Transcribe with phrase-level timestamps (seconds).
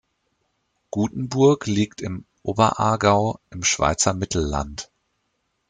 [0.89, 4.89] Gutenburg liegt im Oberaargau im Schweizer Mittelland.